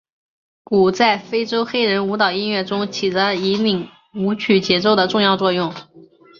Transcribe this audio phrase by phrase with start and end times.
[0.63, 5.71] 鼓在非洲黑人舞蹈音乐中起着引领舞曲节奏的重要作用。